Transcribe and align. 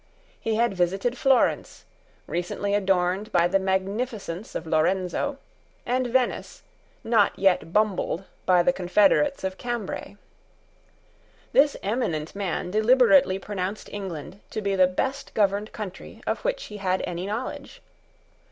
He 0.39 0.55
had 0.55 0.73
visited 0.73 1.15
Florence, 1.15 1.85
recently 2.25 2.73
adorned 2.73 3.31
by 3.31 3.47
the 3.47 3.59
magnificence 3.59 4.55
of 4.55 4.65
Lorenzo, 4.65 5.37
and 5.85 6.07
Venice, 6.07 6.63
not 7.03 7.37
yet 7.37 7.71
bumbled 7.71 8.23
by 8.47 8.63
the 8.63 8.73
Confederates 8.73 9.43
of 9.43 9.59
Cambray. 9.59 10.15
This 11.53 11.77
eminent 11.83 12.33
man 12.35 12.71
deliberately 12.71 13.37
pronounced 13.37 13.89
England 13.93 14.39
to 14.49 14.59
be 14.59 14.75
the 14.75 14.87
best 14.87 15.35
governed 15.35 15.71
country 15.71 16.23
of 16.25 16.39
which 16.39 16.63
he 16.63 16.77
had 16.77 17.03
any 17.05 17.27
knowledge. 17.27 17.79